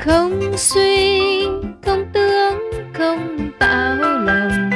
không 0.00 0.56
suy, 0.56 1.20
không 1.82 2.04
tướng 2.12 2.70
không 2.94 3.50
tạo 3.58 3.96
lòng. 3.96 4.70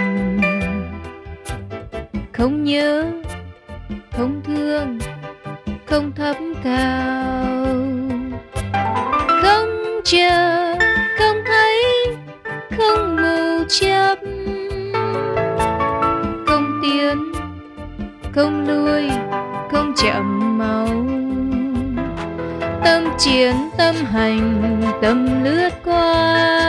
Không 2.32 2.64
nhớ, 2.64 3.04
không 4.16 4.40
thương, 4.46 4.98
không 5.86 6.12
thấp 6.12 6.36
cao 6.64 7.64
không 9.44 10.00
chờ, 10.04 10.74
không 11.18 11.36
thấy, 11.46 11.82
không 12.76 13.16
mưu 13.16 13.64
chấp. 13.68 14.18
Không 16.46 16.80
tiến, 16.82 17.32
không 18.34 18.68
lui, 18.68 19.10
không 19.70 19.92
chậm 19.96 20.58
máu 20.58 21.23
tâm 22.84 23.04
chiến 23.18 23.70
tâm 23.76 23.94
hành 23.94 24.82
tâm 25.02 25.44
lướt 25.44 25.70
qua. 25.84 26.63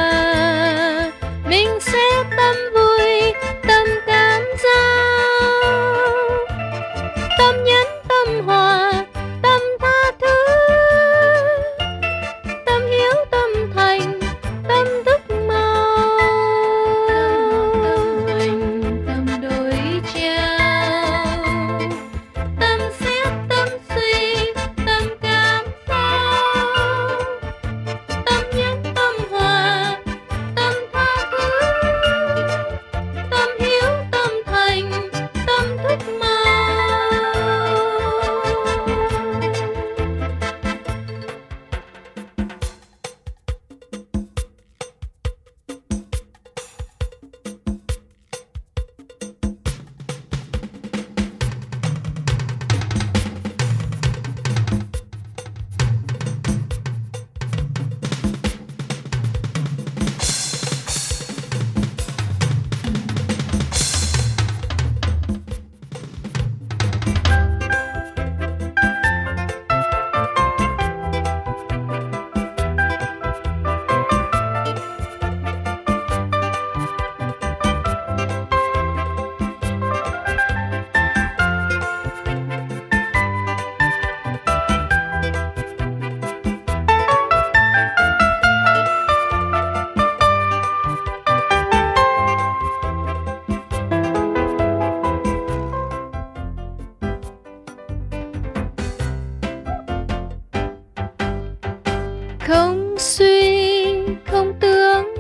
Không 102.47 102.95
suy, 102.97 103.85
không 104.25 104.53
tướng 104.59 105.16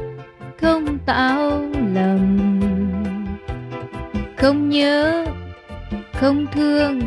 không 0.61 0.97
tạo 1.05 1.61
lầm. 1.93 2.39
Không 4.37 4.69
nhớ, 4.69 5.25
không 6.13 6.45
thương, 6.53 7.01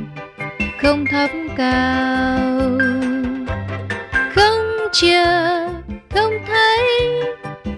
không 0.82 1.04
thấp 1.10 1.30
cao. 1.56 2.60
Không 4.34 4.88
chờ, 4.92 5.68
không 6.14 6.32
thấy, 6.46 7.22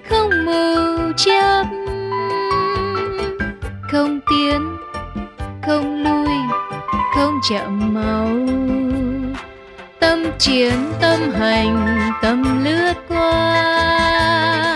không 0.09 0.31
mù 0.47 1.13
chấp 1.17 1.65
không 3.93 4.21
tiến, 4.31 4.77
không 5.67 6.03
lui, 6.05 6.35
không 7.15 7.41
chậm 7.51 7.95
màu 7.95 8.29
tâm 10.11 10.25
chiến 10.39 10.93
tâm 11.01 11.21
hành 11.33 12.11
tâm 12.23 12.65
lướt 12.65 12.95
qua. 13.09 14.70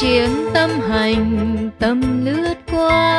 Chiến 0.00 0.30
tâm 0.54 0.70
hành 0.80 1.70
tâm 1.78 2.24
lướt 2.24 2.54
qua. 2.70 3.15